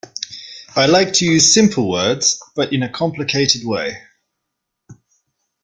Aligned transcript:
I 0.75 0.87
like 0.87 1.13
to 1.13 1.25
use 1.25 1.53
simple 1.53 1.87
words, 1.87 2.41
but 2.55 2.73
in 2.73 2.81
a 2.81 2.89
complicated 2.89 3.61
way. 3.63 4.01